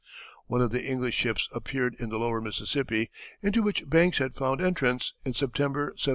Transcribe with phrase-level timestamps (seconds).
[0.47, 3.11] One of the English ships appeared in the lower Mississippi,
[3.43, 6.09] into which Banks had found entrance, in September, 1700.